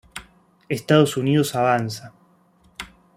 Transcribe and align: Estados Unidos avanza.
Estados 0.67 1.15
Unidos 1.15 1.53
avanza. 1.55 2.11